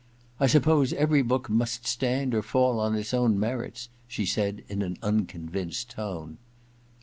[0.23, 4.63] * I suppose every book must stand or fall on its own merits/ she said
[4.67, 6.39] in an unconvinced tone.